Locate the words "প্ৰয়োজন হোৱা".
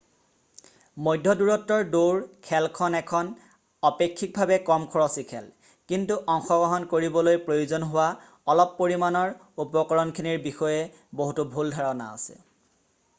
7.49-8.09